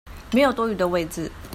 [0.33, 1.31] 沒有多餘的位子